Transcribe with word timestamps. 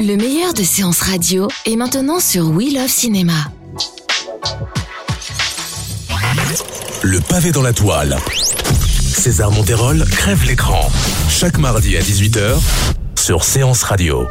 Le 0.00 0.16
meilleur 0.16 0.52
de 0.52 0.62
séances 0.62 1.00
radio 1.00 1.48
est 1.64 1.76
maintenant 1.76 2.20
sur 2.20 2.50
We 2.50 2.72
Love 2.74 2.88
Cinéma. 2.88 3.32
Le 7.02 7.20
pavé 7.20 7.50
dans 7.50 7.62
la 7.62 7.72
toile. 7.72 8.16
César 9.00 9.50
Monterol 9.50 10.04
crève 10.04 10.44
l'écran. 10.44 10.90
Chaque 11.30 11.58
mardi 11.58 11.96
à 11.96 12.00
18h 12.00 12.58
sur 13.16 13.44
Séance 13.44 13.82
Radio. 13.84 14.26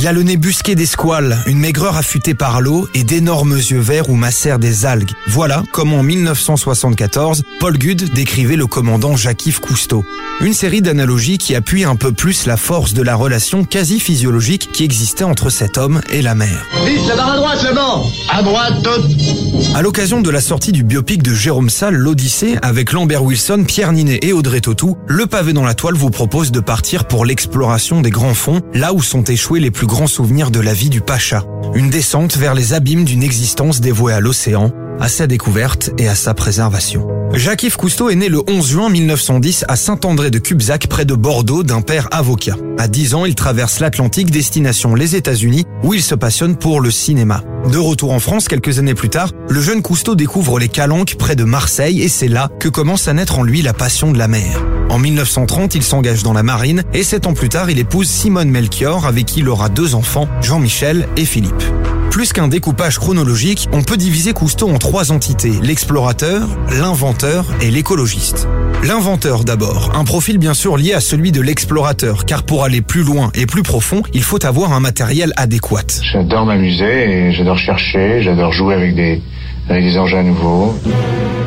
Il 0.00 0.06
a 0.06 0.12
le 0.12 0.22
nez 0.22 0.36
busqué 0.36 0.76
des 0.76 0.86
squales, 0.86 1.42
une 1.46 1.58
maigreur 1.58 1.96
affûtée 1.96 2.32
par 2.32 2.60
l'eau 2.60 2.88
et 2.94 3.02
d'énormes 3.02 3.56
yeux 3.56 3.80
verts 3.80 4.08
où 4.10 4.14
macèrent 4.14 4.60
des 4.60 4.86
algues. 4.86 5.10
Voilà 5.26 5.64
comment 5.72 5.98
en 5.98 6.02
1974, 6.04 7.42
Paul 7.58 7.76
Gude 7.76 8.12
décrivait 8.14 8.54
le 8.54 8.68
commandant 8.68 9.16
Jacques-Yves 9.16 9.60
Cousteau. 9.60 10.04
Une 10.40 10.54
série 10.54 10.82
d'analogies 10.82 11.36
qui 11.36 11.56
appuient 11.56 11.82
un 11.82 11.96
peu 11.96 12.12
plus 12.12 12.46
la 12.46 12.56
force 12.56 12.94
de 12.94 13.02
la 13.02 13.16
relation 13.16 13.64
quasi 13.64 13.98
physiologique 13.98 14.70
qui 14.72 14.84
existait 14.84 15.24
entre 15.24 15.50
cet 15.50 15.78
homme 15.78 16.00
et 16.12 16.22
la 16.22 16.36
mer. 16.36 16.64
Vite, 16.86 17.08
la 17.08 17.16
barre 17.16 17.32
à 17.32 17.36
droite, 17.36 17.66
le 17.68 17.74
banc 17.74 18.06
À 18.28 18.42
droite, 18.44 18.74
tout 18.84 19.74
À 19.74 19.82
l'occasion 19.82 20.20
de 20.20 20.30
la 20.30 20.40
sortie 20.40 20.70
du 20.70 20.84
biopic 20.84 21.24
de 21.24 21.34
Jérôme 21.34 21.70
Salle, 21.70 21.96
l'Odyssée, 21.96 22.56
avec 22.62 22.92
Lambert 22.92 23.24
Wilson, 23.24 23.64
Pierre 23.66 23.92
Ninet 23.92 24.20
et 24.22 24.32
Audrey 24.32 24.60
Tautou, 24.60 24.96
le 25.08 25.26
pavé 25.26 25.52
dans 25.52 25.64
la 25.64 25.74
toile 25.74 25.96
vous 25.96 26.10
propose 26.10 26.52
de 26.52 26.60
partir 26.60 27.08
pour 27.08 27.24
l'exploration 27.24 28.00
des 28.00 28.10
grands 28.10 28.34
fonds, 28.34 28.60
là 28.74 28.92
où 28.92 29.02
sont 29.02 29.24
échoués 29.24 29.58
les 29.58 29.72
plus 29.72 29.87
grands 29.88 30.06
souvenirs 30.06 30.52
de 30.52 30.60
la 30.60 30.74
vie 30.74 30.90
du 30.90 31.00
Pacha. 31.00 31.44
Une 31.74 31.90
descente 31.90 32.36
vers 32.36 32.54
les 32.54 32.74
abîmes 32.74 33.04
d'une 33.04 33.24
existence 33.24 33.80
dévouée 33.80 34.12
à 34.12 34.20
l'océan, 34.20 34.70
à 35.00 35.08
sa 35.08 35.26
découverte 35.26 35.90
et 35.98 36.06
à 36.08 36.14
sa 36.14 36.34
préservation. 36.34 37.08
Jacques-Yves 37.32 37.76
Cousteau 37.76 38.10
est 38.10 38.14
né 38.14 38.28
le 38.28 38.42
11 38.48 38.68
juin 38.68 38.90
1910 38.90 39.64
à 39.66 39.76
Saint-André 39.76 40.30
de 40.30 40.38
Cubzac, 40.38 40.86
près 40.88 41.04
de 41.04 41.14
Bordeaux, 41.14 41.62
d'un 41.62 41.80
père 41.80 42.08
avocat. 42.10 42.56
À 42.78 42.86
10 42.86 43.14
ans, 43.14 43.24
il 43.24 43.34
traverse 43.34 43.80
l'Atlantique, 43.80 44.30
destination 44.30 44.94
les 44.94 45.16
États-Unis, 45.16 45.64
où 45.82 45.94
il 45.94 46.02
se 46.02 46.14
passionne 46.14 46.56
pour 46.56 46.80
le 46.80 46.90
cinéma. 46.90 47.42
De 47.72 47.78
retour 47.78 48.12
en 48.12 48.20
France 48.20 48.46
quelques 48.46 48.78
années 48.78 48.94
plus 48.94 49.10
tard, 49.10 49.30
le 49.48 49.60
jeune 49.60 49.82
Cousteau 49.82 50.14
découvre 50.14 50.58
les 50.58 50.68
Calanques 50.68 51.16
près 51.18 51.34
de 51.34 51.44
Marseille 51.44 52.02
et 52.02 52.08
c'est 52.08 52.28
là 52.28 52.50
que 52.60 52.68
commence 52.68 53.08
à 53.08 53.14
naître 53.14 53.38
en 53.38 53.42
lui 53.42 53.62
la 53.62 53.72
passion 53.72 54.12
de 54.12 54.18
la 54.18 54.28
mer. 54.28 54.67
En 54.90 54.98
1930, 54.98 55.74
il 55.74 55.82
s'engage 55.82 56.22
dans 56.22 56.32
la 56.32 56.42
marine 56.42 56.82
et 56.94 57.02
sept 57.02 57.26
ans 57.26 57.34
plus 57.34 57.48
tard, 57.48 57.70
il 57.70 57.78
épouse 57.78 58.08
Simone 58.08 58.48
Melchior 58.48 59.06
avec 59.06 59.26
qui 59.26 59.40
il 59.40 59.48
aura 59.48 59.68
deux 59.68 59.94
enfants, 59.94 60.28
Jean-Michel 60.40 61.06
et 61.16 61.24
Philippe. 61.24 61.62
Plus 62.10 62.32
qu'un 62.32 62.48
découpage 62.48 62.98
chronologique, 62.98 63.68
on 63.72 63.82
peut 63.82 63.96
diviser 63.96 64.32
Cousteau 64.32 64.70
en 64.70 64.78
trois 64.78 65.12
entités, 65.12 65.52
l'explorateur, 65.62 66.48
l'inventeur 66.70 67.46
et 67.60 67.70
l'écologiste. 67.70 68.48
L'inventeur 68.82 69.44
d'abord, 69.44 69.92
un 69.94 70.04
profil 70.04 70.38
bien 70.38 70.54
sûr 70.54 70.76
lié 70.76 70.94
à 70.94 71.00
celui 71.00 71.32
de 71.32 71.40
l'explorateur, 71.40 72.24
car 72.24 72.44
pour 72.44 72.64
aller 72.64 72.80
plus 72.80 73.02
loin 73.02 73.30
et 73.34 73.44
plus 73.44 73.62
profond, 73.62 74.02
il 74.14 74.22
faut 74.22 74.44
avoir 74.46 74.72
un 74.72 74.80
matériel 74.80 75.32
adéquat. 75.36 76.00
J'adore 76.00 76.46
m'amuser 76.46 77.32
j'adore 77.32 77.58
chercher, 77.58 78.22
j'adore 78.22 78.52
jouer 78.52 78.74
avec 78.74 78.94
des, 78.94 79.20
avec 79.68 79.84
des 79.84 79.98
engins 79.98 80.22
nouveaux. 80.22 80.74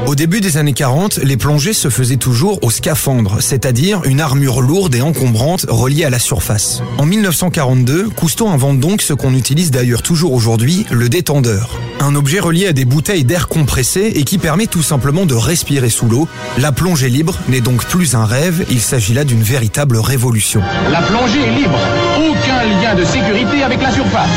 Au 0.07 0.15
début 0.15 0.41
des 0.41 0.57
années 0.57 0.73
40, 0.73 1.19
les 1.23 1.37
plongées 1.37 1.73
se 1.73 1.89
faisaient 1.89 2.17
toujours 2.17 2.59
au 2.63 2.69
scaphandre, 2.69 3.37
c'est-à-dire 3.39 4.01
une 4.03 4.19
armure 4.19 4.61
lourde 4.61 4.93
et 4.95 5.01
encombrante 5.01 5.65
reliée 5.69 6.03
à 6.03 6.09
la 6.09 6.19
surface. 6.19 6.81
En 6.97 7.05
1942, 7.05 8.09
Cousteau 8.09 8.49
invente 8.49 8.79
donc 8.79 9.01
ce 9.01 9.13
qu'on 9.13 9.33
utilise 9.33 9.71
d'ailleurs 9.71 10.01
toujours 10.01 10.33
aujourd'hui, 10.33 10.85
le 10.91 11.07
détendeur. 11.07 11.79
Un 11.99 12.15
objet 12.15 12.39
relié 12.39 12.67
à 12.67 12.73
des 12.73 12.83
bouteilles 12.83 13.23
d'air 13.23 13.47
compressé 13.47 14.11
et 14.15 14.23
qui 14.23 14.37
permet 14.37 14.67
tout 14.67 14.83
simplement 14.83 15.25
de 15.25 15.35
respirer 15.35 15.89
sous 15.89 16.07
l'eau. 16.07 16.27
La 16.57 16.71
plongée 16.71 17.09
libre 17.09 17.37
n'est 17.47 17.61
donc 17.61 17.85
plus 17.85 18.15
un 18.15 18.25
rêve, 18.25 18.65
il 18.69 18.81
s'agit 18.81 19.13
là 19.13 19.23
d'une 19.23 19.43
véritable 19.43 19.97
révolution. 19.97 20.61
La 20.91 21.03
plongée 21.03 21.41
est 21.41 21.55
libre. 21.55 21.79
Aucun 22.17 22.63
lien 22.65 22.95
de 22.95 23.05
sécurité 23.05 23.63
avec 23.63 23.81
la 23.81 23.91
surface. 23.91 24.29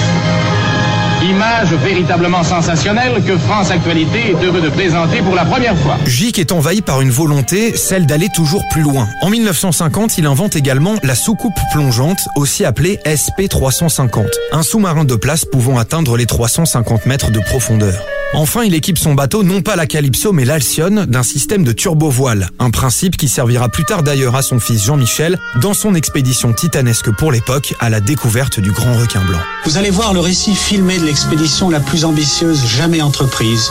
Image 1.25 1.73
véritablement 1.83 2.43
sensationnelle 2.43 3.23
que 3.27 3.39
France 3.39 3.71
Actualité 3.71 4.33
est 4.33 4.45
heureux 4.45 4.61
de 4.61 4.69
présenter 4.69 5.23
pour 5.23 5.35
la 5.35 5.47
première 5.47 5.77
fois. 5.79 5.97
Gic 6.05 6.39
est 6.39 6.53
envahi 6.53 6.83
par 6.83 7.01
une 7.01 7.11
volonté, 7.11 7.75
celle 7.77 8.05
d'aller 8.05 8.29
toujours 8.35 8.63
plus 8.71 8.83
loin. 8.83 9.09
En 9.23 9.31
1950, 9.31 10.19
il 10.19 10.27
invente 10.27 10.55
également 10.55 10.97
la 11.03 11.15
soucoupe 11.15 11.59
plongeante, 11.73 12.19
aussi 12.37 12.67
appelée 12.67 13.01
SP350, 13.07 14.27
un 14.53 14.63
sous-marin 14.63 15.05
de 15.05 15.15
place 15.15 15.47
pouvant 15.47 15.79
atteindre 15.79 16.19
les 16.19 16.27
350 16.27 17.07
mètres 17.07 17.31
de 17.31 17.41
profondeur. 17.41 17.95
Enfin, 18.37 18.65
il 18.65 18.75
équipe 18.75 18.99
son 18.99 19.15
bateau 19.15 19.45
non 19.45 19.63
pas 19.63 19.77
la 19.77 19.87
Calypso 19.87 20.33
mais 20.33 20.45
l'Alcyone 20.45 21.07
d'un 21.07 21.23
système 21.23 21.63
de 21.63 21.71
turbo-voile, 21.71 22.51
un 22.59 22.71
principe 22.71 23.17
qui 23.17 23.29
servira 23.29 23.69
plus 23.69 23.85
tard 23.85 24.03
d'ailleurs 24.03 24.35
à 24.35 24.43
son 24.43 24.59
fils 24.59 24.85
Jean-Michel 24.85 25.39
dans 25.61 25.73
son 25.73 25.95
expédition 25.95 26.53
titanesque 26.53 27.13
pour 27.13 27.31
l'époque 27.31 27.75
à 27.79 27.91
la 27.91 28.01
découverte 28.01 28.59
du 28.59 28.73
grand 28.73 28.95
requin 28.95 29.25
blanc. 29.25 29.39
Vous 29.65 29.79
allez 29.79 29.91
voir 29.91 30.15
le 30.15 30.21
récit 30.21 30.57
filmé 30.57 30.99
de 30.99 31.05
l'expédition 31.05 31.71
la 31.71 31.79
plus 31.79 32.05
ambitieuse 32.05 32.67
jamais 32.67 33.03
entreprise 33.03 33.71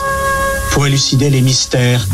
pour 0.74 0.86
élucider 0.88 1.30
les 1.30 1.40
mystères 1.40 2.04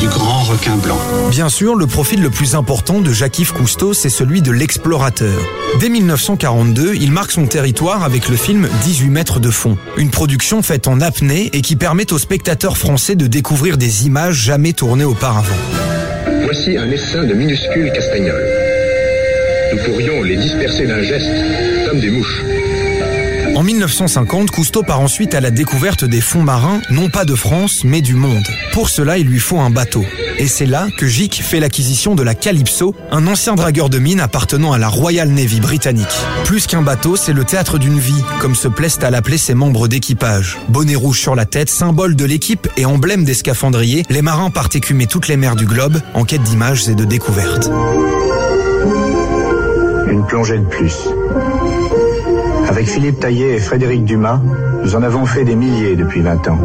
du 0.00 0.08
grand 0.08 0.42
requin 0.42 0.76
blanc. 0.76 0.98
Bien 1.30 1.48
sûr, 1.48 1.76
le 1.76 1.86
profil 1.86 2.20
le 2.20 2.30
plus 2.30 2.56
important 2.56 3.00
de 3.00 3.12
Jacques-Yves 3.12 3.52
Cousteau, 3.52 3.94
c'est 3.94 4.10
celui 4.10 4.42
de 4.42 4.50
l'explorateur. 4.50 5.38
Dès 5.78 5.88
1942, 5.88 6.96
il 6.96 7.12
marque 7.12 7.30
son 7.30 7.46
territoire 7.46 8.02
avec 8.02 8.28
le 8.28 8.34
film 8.34 8.68
18 8.82 9.08
mètres 9.08 9.38
de 9.38 9.50
fond, 9.50 9.78
une 9.96 10.10
production 10.10 10.62
faite 10.62 10.88
en 10.88 11.00
apnée 11.00 11.48
et 11.52 11.62
qui 11.62 11.76
permet 11.76 12.12
aux 12.12 12.18
spectateurs 12.18 12.76
français 12.76 13.14
de 13.14 13.28
découvrir 13.28 13.78
des 13.78 14.04
images 14.04 14.34
jamais 14.34 14.72
tournées 14.72 15.04
auparavant. 15.04 15.54
Voici 16.42 16.76
un 16.76 16.90
essaim 16.90 17.24
de 17.24 17.34
minuscules 17.34 17.92
castagnols. 17.92 18.48
Nous 19.72 19.78
pourrions 19.84 20.22
les 20.24 20.36
disperser 20.36 20.86
d'un 20.88 21.02
geste, 21.02 21.30
comme 21.88 22.00
des 22.00 22.10
mouches. 22.10 22.42
En 23.54 23.62
1950, 23.62 24.50
Cousteau 24.50 24.82
part 24.82 25.00
ensuite 25.00 25.34
à 25.34 25.40
la 25.40 25.50
découverte 25.50 26.04
des 26.04 26.22
fonds 26.22 26.42
marins, 26.42 26.80
non 26.90 27.10
pas 27.10 27.26
de 27.26 27.34
France, 27.34 27.84
mais 27.84 28.00
du 28.00 28.14
monde. 28.14 28.46
Pour 28.72 28.88
cela, 28.88 29.18
il 29.18 29.26
lui 29.26 29.40
faut 29.40 29.60
un 29.60 29.68
bateau. 29.68 30.04
Et 30.38 30.46
c'est 30.48 30.66
là 30.66 30.88
que 30.96 31.06
Gic 31.06 31.42
fait 31.42 31.60
l'acquisition 31.60 32.14
de 32.14 32.22
la 32.22 32.34
Calypso, 32.34 32.94
un 33.10 33.26
ancien 33.26 33.54
dragueur 33.54 33.90
de 33.90 33.98
mine 33.98 34.20
appartenant 34.20 34.72
à 34.72 34.78
la 34.78 34.88
Royal 34.88 35.28
Navy 35.28 35.60
britannique. 35.60 36.06
Plus 36.44 36.66
qu'un 36.66 36.80
bateau, 36.80 37.14
c'est 37.16 37.34
le 37.34 37.44
théâtre 37.44 37.76
d'une 37.78 37.98
vie, 37.98 38.24
comme 38.40 38.54
se 38.54 38.68
plaisent 38.68 38.98
à 39.02 39.10
l'appeler 39.10 39.38
ses 39.38 39.54
membres 39.54 39.86
d'équipage. 39.86 40.58
Bonnet 40.68 40.96
rouge 40.96 41.20
sur 41.20 41.34
la 41.34 41.44
tête, 41.44 41.68
symbole 41.68 42.16
de 42.16 42.24
l'équipe 42.24 42.68
et 42.78 42.86
emblème 42.86 43.24
des 43.24 43.34
scaphandriers, 43.34 44.04
les 44.08 44.22
marins 44.22 44.50
partent 44.50 44.76
écumer 44.76 45.06
toutes 45.06 45.28
les 45.28 45.36
mers 45.36 45.56
du 45.56 45.66
globe 45.66 46.00
en 46.14 46.24
quête 46.24 46.42
d'images 46.42 46.88
et 46.88 46.94
de 46.94 47.04
découvertes. 47.04 47.70
Une 50.08 50.24
plongée 50.26 50.58
de 50.58 50.64
plus. 50.64 50.96
Avec 52.72 52.88
Philippe 52.88 53.20
Taillet 53.20 53.56
et 53.56 53.58
Frédéric 53.58 54.06
Dumas, 54.06 54.40
nous 54.82 54.96
en 54.96 55.02
avons 55.02 55.26
fait 55.26 55.44
des 55.44 55.54
milliers 55.54 55.94
depuis 55.94 56.22
20 56.22 56.48
ans. 56.48 56.58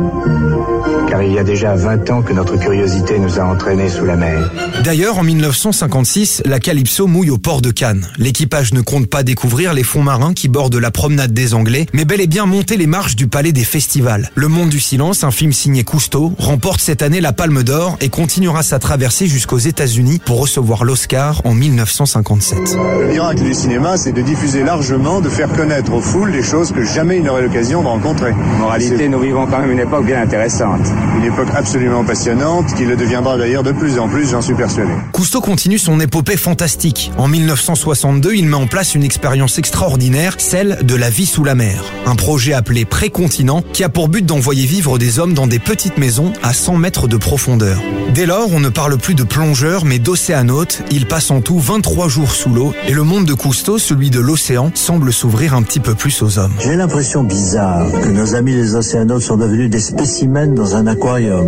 Car 1.07 1.22
il 1.22 1.33
y 1.33 1.39
a 1.39 1.44
déjà 1.44 1.75
20 1.75 2.09
ans 2.09 2.22
que 2.22 2.33
notre 2.33 2.57
curiosité 2.57 3.19
nous 3.19 3.39
a 3.39 3.44
entraînés 3.44 3.89
sous 3.89 4.05
la 4.05 4.16
mer. 4.16 4.51
D'ailleurs, 4.83 5.19
en 5.19 5.23
1956, 5.23 6.41
la 6.45 6.59
Calypso 6.59 7.07
mouille 7.07 7.30
au 7.30 7.38
port 7.38 7.62
de 7.62 7.71
Cannes. 7.71 8.07
L'équipage 8.18 8.74
ne 8.74 8.81
compte 8.81 9.07
pas 9.07 9.24
découvrir 9.24 9.74
les 9.74 9.83
fonds 9.83 10.01
marins 10.01 10.33
qui 10.33 10.47
bordent 10.47 10.75
la 10.75 10.91
promenade 10.91 11.33
des 11.33 11.53
Anglais, 11.53 11.86
mais 11.94 12.06
bel 12.06 12.19
et 12.19 12.27
bien 12.27 12.45
monter 12.45 12.75
les 12.75 12.88
marches 12.88 13.15
du 13.15 13.27
palais 13.27 13.51
des 13.51 13.63
festivals. 13.63 14.31
Le 14.36 14.47
Monde 14.47 14.69
du 14.69 14.80
Silence, 14.80 15.24
un 15.24 15.31
film 15.31 15.53
signé 15.53 15.83
Cousteau, 15.83 16.33
remporte 16.39 16.81
cette 16.81 17.01
année 17.01 17.21
la 17.21 17.33
Palme 17.33 17.63
d'Or 17.63 17.97
et 18.01 18.09
continuera 18.09 18.63
sa 18.63 18.80
traversée 18.80 19.27
jusqu'aux 19.27 19.57
États-Unis 19.57 20.19
pour 20.25 20.39
recevoir 20.39 20.83
l'Oscar 20.83 21.41
en 21.45 21.53
1957. 21.53 22.75
Le 23.00 23.07
miracle 23.07 23.44
du 23.44 23.53
cinéma, 23.53 23.97
c'est 23.97 24.12
de 24.12 24.21
diffuser 24.21 24.63
largement, 24.63 25.21
de 25.21 25.30
faire 25.30 25.51
connaître 25.53 25.94
aux 25.94 26.01
foules 26.01 26.31
des 26.31 26.44
choses 26.44 26.71
que 26.71 26.83
jamais 26.83 27.18
ils 27.18 27.24
n'auraient 27.24 27.44
l'occasion 27.44 27.81
de 27.81 27.88
rencontrer 27.88 28.06
rencontrer. 28.07 28.33
Moralité, 28.59 29.09
nous 29.09 29.19
vivons 29.19 29.45
quand 29.48 29.59
même 29.59 29.71
une 29.71 29.80
époque 29.80 30.06
bien 30.06 30.21
intéressante. 30.21 30.81
Une 31.18 31.25
époque 31.25 31.50
absolument 31.56 32.04
passionnante, 32.04 32.74
qui 32.75 32.86
le 32.86 32.95
deviendra 32.95 33.38
d'ailleurs 33.38 33.63
de 33.63 33.71
plus 33.71 34.00
en 34.00 34.07
plus, 34.07 34.31
j'en 34.31 34.42
suis 34.42 34.56
persuadé. 34.56 34.92
Cousteau 35.12 35.42
continue 35.42 35.77
son 35.77 36.00
épopée 36.00 36.38
fantastique. 36.38 37.12
En 37.18 37.27
1962, 37.27 38.36
il 38.36 38.48
met 38.48 38.56
en 38.56 38.68
place 38.68 38.95
une 38.95 39.04
expérience 39.04 39.57
extraordinaire, 39.57 40.36
celle 40.38 40.80
de 40.83 40.95
la 40.95 41.09
vie 41.09 41.25
sous 41.25 41.44
la 41.44 41.56
mer. 41.56 41.83
Un 42.06 42.15
projet 42.15 42.54
appelé 42.54 42.86
Précontinent 42.86 43.63
qui 43.74 43.83
a 43.83 43.89
pour 43.89 44.10
but 44.10 44.25
d'envoyer 44.25 44.65
vivre 44.65 44.98
des 44.98 45.19
hommes 45.19 45.33
dans 45.33 45.48
des 45.48 45.60
petites 45.60 45.98
maisons 45.98 46.31
à 46.44 46.53
100 46.53 46.77
mètres 46.77 47.07
de 47.07 47.18
profondeur. 47.18 47.77
Dès 48.13 48.25
lors, 48.25 48.51
on 48.53 48.60
ne 48.60 48.69
parle 48.69 48.98
plus 48.98 49.15
de 49.15 49.24
plongeurs 49.24 49.86
mais 49.86 50.00
d'océanautes. 50.00 50.81
Il 50.92 51.07
passe 51.07 51.30
en 51.31 51.42
tout 51.42 51.60
23 51.60 52.07
jours 52.07 52.31
sous 52.31 52.50
l'eau 52.50 52.74
et 52.88 52.94
le 52.94 53.03
monde 53.03 53.25
de 53.25 53.33
Cousteau, 53.33 53.77
celui 53.77 54.10
de 54.10 54.19
l'océan, 54.19 54.71
semble 54.75 55.12
s'ouvrir 55.12 55.53
un 55.53 55.63
petit 55.63 55.80
peu 55.80 55.94
plus 55.94 56.21
aux 56.21 56.39
hommes. 56.39 56.53
J'ai 56.60 56.75
l'impression 56.75 57.24
bizarre 57.24 57.88
que 58.01 58.09
nos 58.09 58.35
amis 58.35 58.53
les 58.53 58.75
océanautes 58.75 59.23
sont 59.23 59.38
devenus 59.38 59.69
des 59.69 59.79
spécimens 59.79 60.53
dans 60.53 60.75
un 60.75 60.88
aquarium. 60.88 61.47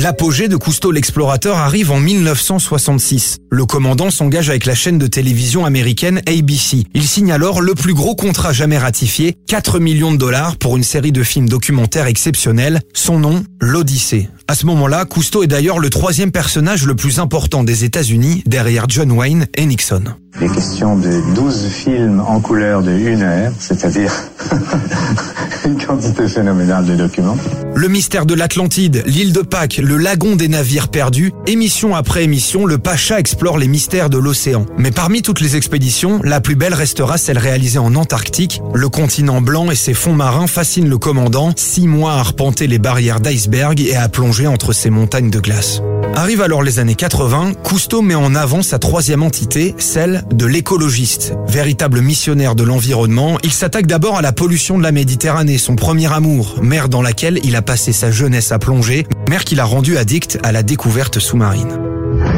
L'apogée 0.00 0.46
de 0.46 0.54
Cousteau 0.54 0.92
l'explorateur 0.92 1.56
arrive 1.56 1.90
en 1.90 1.98
1966. 1.98 3.38
Le 3.50 3.66
commandant 3.66 4.12
s'engage 4.12 4.48
avec 4.48 4.64
la 4.64 4.76
chaîne 4.76 4.96
de 4.96 5.08
télévision 5.08 5.64
américaine 5.64 6.22
ABC. 6.28 6.84
Il 6.94 7.02
signe 7.02 7.32
alors 7.32 7.60
le 7.60 7.74
plus 7.74 7.94
gros 7.94 8.14
contrat 8.14 8.52
jamais 8.52 8.78
ratifié, 8.78 9.36
4 9.48 9.80
millions 9.80 10.12
de 10.12 10.16
dollars 10.16 10.56
pour 10.56 10.76
une 10.76 10.84
série 10.84 11.10
de 11.10 11.24
films 11.24 11.48
documentaires 11.48 12.06
exceptionnels. 12.06 12.80
Son 12.94 13.18
nom, 13.18 13.42
l'Odyssée. 13.60 14.28
À 14.46 14.54
ce 14.54 14.66
moment-là, 14.66 15.04
Cousteau 15.04 15.42
est 15.42 15.48
d'ailleurs 15.48 15.80
le 15.80 15.90
troisième 15.90 16.30
personnage 16.30 16.86
le 16.86 16.94
plus 16.94 17.18
important 17.18 17.64
des 17.64 17.82
États-Unis 17.82 18.44
derrière 18.46 18.84
John 18.88 19.10
Wayne 19.10 19.46
et 19.56 19.66
Nixon. 19.66 20.04
Il 20.40 20.44
est 20.44 20.54
question 20.54 20.96
de 20.96 21.34
12 21.34 21.66
films 21.66 22.20
en 22.20 22.40
couleur 22.40 22.82
de 22.82 22.92
une 22.92 23.22
heure, 23.22 23.52
c'est-à-dire 23.58 24.12
une 25.64 25.76
quantité 25.84 26.28
phénoménale 26.28 26.86
de 26.86 26.94
documents. 26.94 27.36
Le 27.74 27.88
mystère 27.88 28.24
de 28.24 28.34
l'Atlantide, 28.34 29.02
l'île 29.04 29.32
de 29.32 29.40
Pâques, 29.40 29.80
le 29.88 29.96
lagon 29.96 30.36
des 30.36 30.48
navires 30.48 30.88
perdus, 30.88 31.32
émission 31.46 31.94
après 31.94 32.22
émission, 32.22 32.66
le 32.66 32.76
Pacha 32.76 33.18
explore 33.18 33.56
les 33.56 33.68
mystères 33.68 34.10
de 34.10 34.18
l'océan. 34.18 34.66
Mais 34.76 34.90
parmi 34.90 35.22
toutes 35.22 35.40
les 35.40 35.56
expéditions, 35.56 36.20
la 36.22 36.42
plus 36.42 36.56
belle 36.56 36.74
restera 36.74 37.16
celle 37.16 37.38
réalisée 37.38 37.78
en 37.78 37.94
Antarctique. 37.94 38.60
Le 38.74 38.90
continent 38.90 39.40
blanc 39.40 39.70
et 39.70 39.74
ses 39.74 39.94
fonds 39.94 40.12
marins 40.12 40.46
fascinent 40.46 40.90
le 40.90 40.98
commandant, 40.98 41.54
six 41.56 41.88
mois 41.88 42.12
à 42.12 42.18
arpenter 42.18 42.66
les 42.66 42.78
barrières 42.78 43.20
d'iceberg 43.20 43.80
et 43.80 43.96
à 43.96 44.10
plonger 44.10 44.46
entre 44.46 44.74
ces 44.74 44.90
montagnes 44.90 45.30
de 45.30 45.40
glace. 45.40 45.80
Arrive 46.14 46.42
alors 46.42 46.62
les 46.62 46.80
années 46.80 46.96
80, 46.96 47.52
Cousteau 47.62 48.02
met 48.02 48.14
en 48.14 48.34
avant 48.34 48.62
sa 48.62 48.78
troisième 48.78 49.22
entité, 49.22 49.74
celle 49.78 50.24
de 50.32 50.46
l'écologiste. 50.46 51.34
Véritable 51.46 52.00
missionnaire 52.00 52.54
de 52.54 52.64
l'environnement, 52.64 53.38
il 53.44 53.52
s'attaque 53.52 53.86
d'abord 53.86 54.16
à 54.16 54.22
la 54.22 54.32
pollution 54.32 54.78
de 54.78 54.82
la 54.82 54.90
Méditerranée, 54.90 55.58
son 55.58 55.76
premier 55.76 56.12
amour, 56.12 56.56
mer 56.60 56.88
dans 56.88 57.02
laquelle 57.02 57.38
il 57.44 57.54
a 57.56 57.62
passé 57.62 57.92
sa 57.92 58.10
jeunesse 58.10 58.50
à 58.50 58.58
plonger, 58.58 59.06
mer 59.28 59.44
qu'il 59.44 59.60
a 59.60 59.64
rendue 59.64 59.96
addict 59.98 60.38
à 60.42 60.52
la 60.52 60.62
découverte 60.62 61.18
sous-marine. 61.18 61.68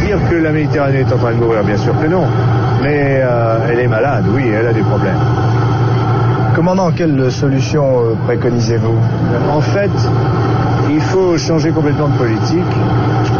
Dire 0.05 0.19
que 0.29 0.35
la 0.35 0.51
Méditerranée 0.51 1.01
est 1.01 1.13
en 1.13 1.19
train 1.19 1.33
de 1.33 1.37
mourir, 1.37 1.63
bien 1.65 1.77
sûr 1.77 1.99
que 2.01 2.07
non. 2.07 2.27
Mais 2.83 3.21
euh, 3.23 3.69
elle 3.71 3.79
est 3.79 3.87
malade, 3.87 4.25
oui, 4.35 4.43
elle 4.49 4.67
a 4.67 4.73
des 4.73 4.83
problèmes. 4.83 5.19
Commandant, 6.55 6.91
quelle 6.91 7.31
solution 7.31 8.01
euh, 8.01 8.15
préconisez-vous? 8.27 8.99
En 9.51 9.61
fait, 9.61 9.91
il 10.91 11.01
faut 11.01 11.39
changer 11.39 11.71
complètement 11.71 12.09
de 12.09 12.19
politique 12.19 12.75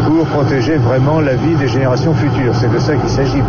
pour 0.05 0.25
protéger 0.27 0.77
vraiment 0.77 1.19
la 1.19 1.35
vie 1.35 1.55
des 1.55 1.67
générations 1.67 2.13
futures. 2.13 2.55
C'est 2.59 2.71
de 2.71 2.79
ça 2.79 2.95
qu'il 2.95 3.09
s'agit. 3.09 3.41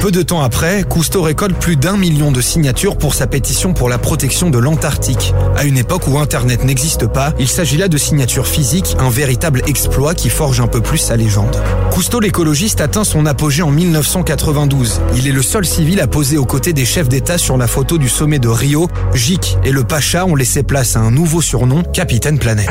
Peu 0.00 0.10
de 0.10 0.22
temps 0.22 0.42
après, 0.42 0.84
Cousteau 0.84 1.22
récolte 1.22 1.56
plus 1.56 1.76
d'un 1.76 1.96
million 1.96 2.30
de 2.30 2.40
signatures 2.40 2.96
pour 2.96 3.14
sa 3.14 3.26
pétition 3.26 3.72
pour 3.72 3.88
la 3.88 3.98
protection 3.98 4.50
de 4.50 4.58
l'Antarctique. 4.58 5.34
À 5.56 5.64
une 5.64 5.78
époque 5.78 6.06
où 6.08 6.18
Internet 6.18 6.64
n'existe 6.64 7.06
pas, 7.06 7.32
il 7.38 7.48
s'agit 7.48 7.76
là 7.76 7.88
de 7.88 7.96
signatures 7.96 8.46
physiques, 8.46 8.96
un 8.98 9.10
véritable 9.10 9.62
exploit 9.66 10.14
qui 10.14 10.28
forge 10.28 10.60
un 10.60 10.66
peu 10.66 10.80
plus 10.80 10.98
sa 10.98 11.16
légende. 11.16 11.56
Cousteau 11.90 12.20
l'écologiste 12.20 12.80
atteint 12.80 13.04
son 13.04 13.26
apogée 13.26 13.62
en 13.62 13.70
1992. 13.70 15.00
Il 15.16 15.28
est 15.28 15.32
le 15.32 15.42
seul 15.42 15.64
civil 15.64 16.00
à 16.00 16.06
poser 16.06 16.36
aux 16.38 16.44
côtés 16.44 16.72
des 16.72 16.84
chefs 16.84 17.08
d'État 17.08 17.38
sur 17.38 17.56
la 17.56 17.66
photo 17.66 17.98
du 17.98 18.08
sommet 18.08 18.38
de 18.38 18.48
Rio. 18.48 18.88
Gic 19.14 19.58
et 19.64 19.72
le 19.72 19.84
Pacha 19.84 20.26
ont 20.26 20.34
laissé 20.34 20.62
place 20.62 20.96
à 20.96 21.00
un 21.00 21.10
nouveau 21.10 21.40
surnom, 21.40 21.82
Capitaine 21.82 22.38
Planète. 22.38 22.68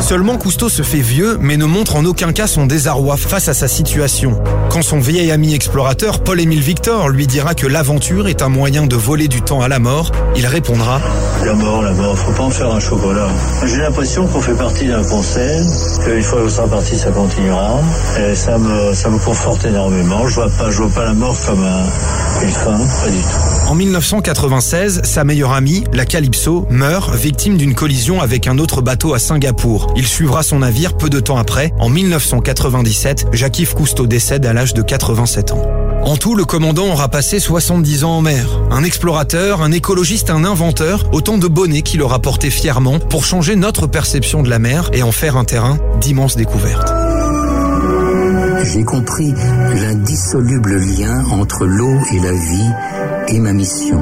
Seulement 0.00 0.36
Cousteau 0.36 0.68
se 0.68 0.82
fait 0.82 0.98
vieux, 0.98 1.38
mais 1.40 1.56
ne 1.56 1.64
montre 1.64 1.94
en 1.94 2.04
aucun 2.04 2.32
cas 2.32 2.48
son 2.48 2.66
désarroi 2.66 3.16
face 3.16 3.48
à 3.48 3.54
sa 3.54 3.68
situation. 3.68 4.40
Quand 4.68 4.82
son 4.82 4.98
vieil 4.98 5.30
ami 5.30 5.54
explorateur, 5.54 6.20
Paul-Émile 6.20 6.60
Victor, 6.60 7.08
lui 7.08 7.28
dira 7.28 7.54
que 7.54 7.68
l'aventure 7.68 8.26
est 8.26 8.42
un 8.42 8.48
moyen 8.48 8.86
de 8.86 8.96
voler 8.96 9.28
du 9.28 9.40
temps 9.40 9.60
à 9.60 9.68
la 9.68 9.78
mort, 9.78 10.10
il 10.34 10.44
répondra 10.46 11.00
La 11.44 11.54
mort, 11.54 11.82
la 11.82 11.92
mort, 11.92 12.18
faut 12.18 12.32
pas 12.32 12.42
en 12.42 12.50
faire 12.50 12.72
un 12.72 12.80
chocolat. 12.80 13.28
J'ai 13.64 13.76
l'impression 13.78 14.26
qu'on 14.26 14.40
fait 14.40 14.56
partie 14.56 14.88
d'un 14.88 15.04
concert, 15.04 15.62
qu'une 16.04 16.22
fois 16.22 16.42
qu'on 16.42 16.48
sera 16.48 16.66
parti, 16.66 16.98
ça 16.98 17.10
continuera. 17.10 17.80
Et 18.18 18.34
ça 18.34 18.58
me, 18.58 18.92
ça 18.92 19.08
me 19.08 19.18
conforte 19.18 19.64
énormément. 19.64 20.26
Je 20.26 20.34
vois 20.34 20.50
pas, 20.50 20.70
je 20.70 20.82
vois 20.82 20.90
pas 20.90 21.04
la 21.04 21.14
mort 21.14 21.36
comme 21.46 21.62
un, 21.62 22.42
une 22.42 22.50
fin, 22.50 22.76
pas 22.76 23.10
du 23.10 23.18
tout. 23.18 23.47
En 23.68 23.74
1996, 23.74 25.02
sa 25.04 25.24
meilleure 25.24 25.52
amie, 25.52 25.84
la 25.92 26.06
Calypso, 26.06 26.66
meurt 26.70 27.14
victime 27.14 27.58
d'une 27.58 27.74
collision 27.74 28.22
avec 28.22 28.46
un 28.46 28.56
autre 28.56 28.80
bateau 28.80 29.12
à 29.12 29.18
Singapour. 29.18 29.92
Il 29.94 30.06
suivra 30.06 30.42
son 30.42 30.60
navire 30.60 30.96
peu 30.96 31.10
de 31.10 31.20
temps 31.20 31.36
après. 31.36 31.74
En 31.78 31.90
1997, 31.90 33.26
Jacques-Yves 33.30 33.74
Cousteau 33.74 34.06
décède 34.06 34.46
à 34.46 34.54
l'âge 34.54 34.72
de 34.72 34.80
87 34.80 35.52
ans. 35.52 35.62
En 36.02 36.16
tout, 36.16 36.34
le 36.34 36.46
commandant 36.46 36.86
aura 36.86 37.08
passé 37.08 37.40
70 37.40 38.04
ans 38.04 38.16
en 38.16 38.22
mer. 38.22 38.48
Un 38.70 38.84
explorateur, 38.84 39.60
un 39.60 39.70
écologiste, 39.70 40.30
un 40.30 40.46
inventeur, 40.46 41.04
autant 41.12 41.36
de 41.36 41.46
bonnets 41.46 41.82
qu'il 41.82 42.00
aura 42.00 42.20
porté 42.20 42.48
fièrement 42.48 42.98
pour 42.98 43.26
changer 43.26 43.54
notre 43.54 43.86
perception 43.86 44.42
de 44.42 44.48
la 44.48 44.58
mer 44.58 44.88
et 44.94 45.02
en 45.02 45.12
faire 45.12 45.36
un 45.36 45.44
terrain 45.44 45.76
d'immenses 46.00 46.36
découvertes. 46.36 46.97
J'ai 48.72 48.84
compris 48.84 49.34
l'indissoluble 49.82 50.76
lien 50.76 51.24
entre 51.30 51.64
l'eau 51.64 51.94
et 52.12 52.20
la 52.20 52.32
vie 52.32 52.70
et 53.28 53.40
ma 53.40 53.54
mission. 53.54 53.98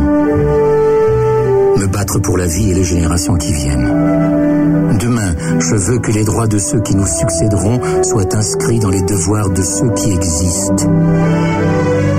Me 1.76 1.86
battre 1.86 2.18
pour 2.18 2.36
la 2.36 2.48
vie 2.48 2.72
et 2.72 2.74
les 2.74 2.82
générations 2.82 3.36
qui 3.36 3.52
viennent. 3.52 4.98
Demain, 4.98 5.36
je 5.60 5.76
veux 5.76 5.98
que 6.00 6.10
les 6.10 6.24
droits 6.24 6.48
de 6.48 6.58
ceux 6.58 6.80
qui 6.80 6.96
nous 6.96 7.06
succéderont 7.06 7.80
soient 8.02 8.34
inscrits 8.34 8.80
dans 8.80 8.90
les 8.90 9.02
devoirs 9.02 9.50
de 9.50 9.62
ceux 9.62 9.90
qui 9.90 10.10
existent. 10.10 10.90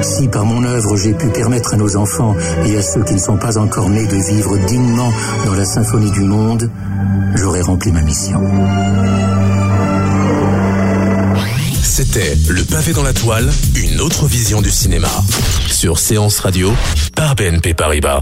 Si 0.02 0.30
par 0.30 0.46
mon 0.46 0.64
œuvre 0.64 0.96
j'ai 0.96 1.14
pu 1.14 1.28
permettre 1.28 1.74
à 1.74 1.78
nos 1.78 1.98
enfants 1.98 2.34
et 2.66 2.78
à 2.78 2.82
ceux 2.82 3.04
qui 3.04 3.16
ne 3.16 3.20
sont 3.20 3.38
pas 3.38 3.58
encore 3.58 3.90
nés 3.90 4.08
de 4.08 4.16
vivre 4.16 4.58
dignement 4.68 5.12
dans 5.46 5.54
la 5.54 5.66
symphonie 5.66 6.12
du 6.12 6.22
monde, 6.22 6.70
j'aurai 7.36 7.62
rempli 7.62 7.92
ma 7.92 8.02
mission. 8.04 8.42
C'était 11.98 12.36
Le 12.48 12.64
pavé 12.64 12.94
dans 12.94 13.02
la 13.02 13.12
toile, 13.12 13.50
une 13.76 14.02
autre 14.02 14.28
vision 14.28 14.62
du 14.62 14.70
cinéma. 14.70 15.10
Sur 15.68 15.98
Séance 15.98 16.38
Radio, 16.42 16.72
par 17.16 17.34
BNP 17.34 17.74
Paribas. 17.74 18.22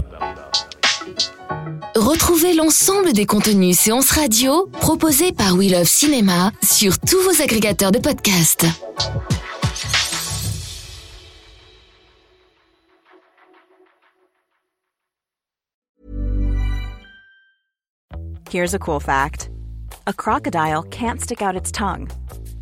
Retrouvez 1.94 2.54
l'ensemble 2.54 3.12
des 3.12 3.26
contenus 3.26 3.78
séances 3.78 4.12
radio 4.12 4.66
proposés 4.80 5.32
par 5.32 5.52
We 5.56 5.70
Love 5.70 5.84
Cinéma 5.84 6.52
sur 6.62 6.98
tous 6.98 7.20
vos 7.20 7.42
agrégateurs 7.42 7.92
de 7.92 7.98
podcasts. 7.98 8.64
Here's 18.50 18.72
a 18.72 18.78
cool 18.78 19.00
fact 19.00 19.50
a 20.06 20.14
crocodile 20.14 20.82
can't 20.84 21.20
stick 21.20 21.42
out 21.42 21.54
its 21.54 21.70
tongue. 21.70 22.08